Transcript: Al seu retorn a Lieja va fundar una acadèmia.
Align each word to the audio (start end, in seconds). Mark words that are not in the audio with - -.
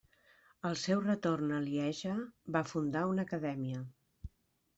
Al 0.69 0.77
seu 0.83 1.03
retorn 1.03 1.53
a 1.57 1.59
Lieja 1.65 2.15
va 2.57 2.65
fundar 2.71 3.05
una 3.13 3.27
acadèmia. 3.31 3.85